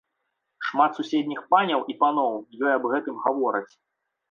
[0.67, 2.33] Шмат суседніх паняў і паноў
[2.65, 3.71] ёй аб гэтым гавораць.